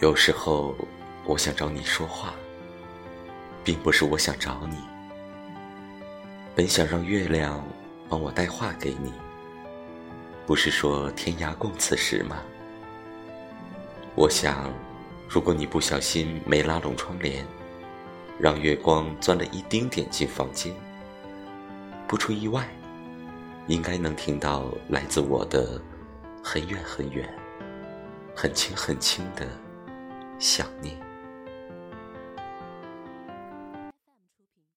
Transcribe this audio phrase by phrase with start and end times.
[0.00, 0.74] 有时候，
[1.24, 2.34] 我想找你说话，
[3.62, 4.76] 并不是我想找你。
[6.52, 7.64] 本想让月亮
[8.08, 9.12] 帮我带话给你，
[10.46, 12.42] 不是说天涯共此时吗？
[14.16, 14.68] 我想，
[15.28, 17.46] 如果你不小心没拉拢窗帘，
[18.36, 20.74] 让月光钻了一丁点进房间，
[22.08, 22.66] 不出意外，
[23.68, 25.80] 应该能听到来自我的
[26.42, 27.32] 很远很远、
[28.34, 29.46] 很轻很轻的
[30.44, 30.94] 想念。